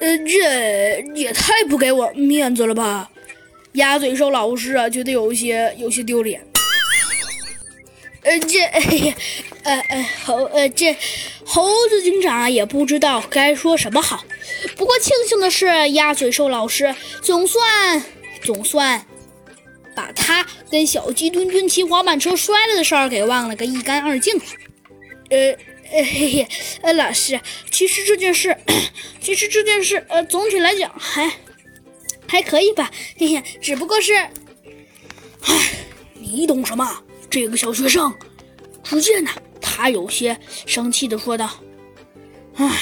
[0.00, 3.10] 呃，这也太不给我面子了吧！
[3.72, 6.40] 鸭嘴兽老师啊，觉得有些有些丢脸。
[8.22, 8.60] 呃，这，
[9.64, 10.96] 呃呃猴，呃这
[11.44, 14.24] 猴子警长也不知道该说什么好。
[14.76, 18.04] 不过庆幸的是，鸭嘴兽老师总算
[18.42, 19.04] 总算
[19.94, 24.40] 把他跟小鸡墩墩骑滑板车摔了的事儿给忘了个一干二净。
[25.30, 25.54] 呃
[25.90, 26.48] 嘿嘿，
[26.82, 27.40] 呃老师，
[27.70, 28.56] 其实这件事，
[29.20, 31.30] 其实这件事，呃总体来讲还
[32.26, 32.90] 还可以吧。
[33.16, 35.70] 嘿嘿，只不过是，唉，
[36.14, 37.02] 你懂什么？
[37.30, 38.14] 这个小学生，
[38.82, 41.50] 只见呢，他有些生气的说道
[42.56, 42.80] ：“唉，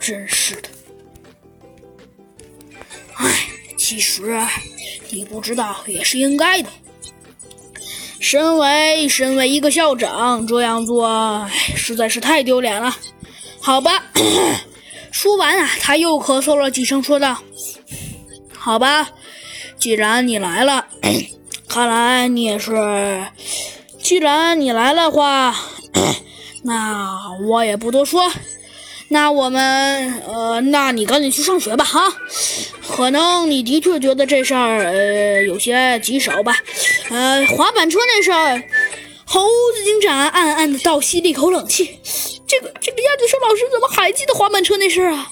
[0.00, 0.68] 真是的，
[3.14, 4.22] 唉，其实
[5.10, 6.70] 你不知道也是应该的。
[8.28, 12.92] 身为身为一个校长，这样做，实在是太丢脸了。
[13.60, 14.02] 好吧。
[15.12, 17.38] ”说完啊，他又咳嗽了几声，说道
[18.52, 19.10] ：“好吧，
[19.78, 20.86] 既然你来了。
[21.70, 23.26] ”看来你也是，
[24.02, 25.54] 既然你来了话，
[26.64, 28.28] 那我也不多说。
[29.08, 32.12] 那我们，呃，那你赶紧去上学吧，哈。
[32.88, 36.56] 可能你的确觉得这事儿，呃，有些棘手吧。
[37.10, 38.62] 呃，滑板车那事儿，
[39.24, 41.98] 猴子警长暗暗的倒吸了一口冷气。
[42.46, 45.30] 这个，这个鸭子兽老师怎么还记得滑板车那事儿啊？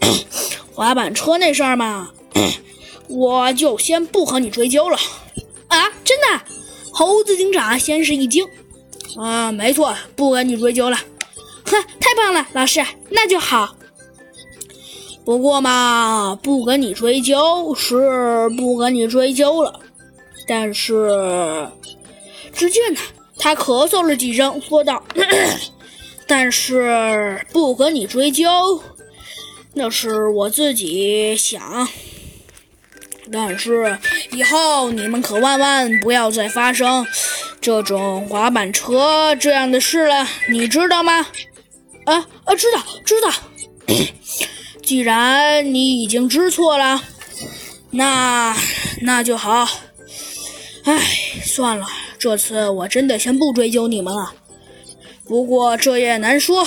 [0.74, 2.10] 滑板车那事儿嘛，
[3.08, 4.98] 我就先不和你追究了。
[5.68, 6.40] 啊，真的！
[6.92, 8.46] 猴子警长先是一惊，
[9.16, 10.98] 啊，没错，不跟你追究了。
[11.64, 13.74] 哼，太棒了，老师，那就好。
[15.24, 19.80] 不过嘛，不跟你追究是不跟你追究了，
[20.46, 21.68] 但是，
[22.52, 23.00] 只见呢，
[23.38, 25.02] 他咳嗽了几声，说道
[26.26, 28.82] ：“但是不跟你追究，
[29.74, 31.88] 那是我自己想。”
[33.30, 33.98] 但是
[34.32, 37.06] 以后你们可万万不要再发生
[37.60, 41.26] 这种滑板车这样的事了，你知道吗？
[42.04, 43.32] 啊啊，知道知道。
[44.82, 47.02] 既然你已经知错了，
[47.92, 48.54] 那
[49.02, 49.66] 那就好。
[50.84, 51.00] 唉，
[51.44, 51.86] 算了，
[52.18, 54.34] 这次我真的先不追究你们了。
[55.24, 56.66] 不过这也难说。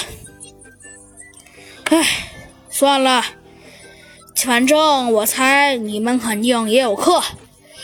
[1.85, 2.31] 唉，
[2.69, 3.23] 算了。
[4.35, 7.21] 反正我猜你们肯定也有课，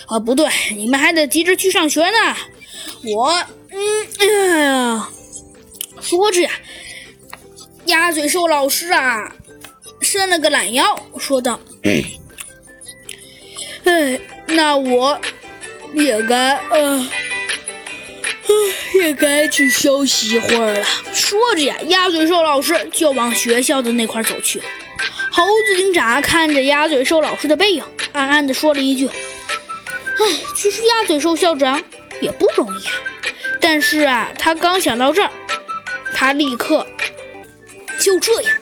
[0.06, 2.36] 啊，不对，你们还得急着去上学呢。
[3.16, 3.31] 我，
[3.70, 4.25] 嗯，哎
[4.59, 5.09] 呀，
[6.00, 6.52] 说着呀，
[7.86, 9.34] 鸭嘴兽老师啊，
[10.02, 11.59] 伸了个懒腰，说道
[13.86, 15.20] ：“哎，那我
[15.94, 17.07] 也该，呃，
[19.02, 24.62] 也该去休息一会儿了。”说着呀，鸭嘴兽老师就往学校的那块走去。
[25.31, 29.07] 猴子警长看着鸭嘴兽老师的背影，暗暗地说了一句
[30.19, 30.25] ：“唉，
[30.56, 31.81] 其实鸭嘴兽校长
[32.19, 32.94] 也不容易啊。”
[33.62, 35.31] 但是啊，他刚想到这儿，
[36.13, 36.85] 他立刻
[38.00, 38.53] 就这样，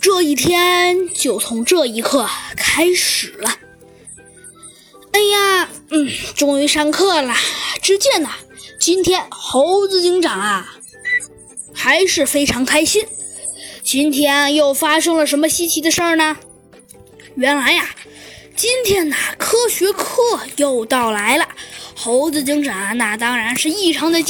[0.00, 3.56] 这一天就从这一刻开始了。
[5.90, 7.34] 嗯，终于上课了。
[7.82, 8.28] 只见呢，
[8.78, 10.76] 今天猴子警长啊，
[11.74, 13.04] 还是非常开心。
[13.82, 16.36] 今天又发生了什么稀奇的事儿呢？
[17.34, 17.90] 原来呀，
[18.54, 20.06] 今天呐，科学课
[20.56, 21.48] 又到来了。
[21.96, 24.28] 猴子警长那当然是异常的激。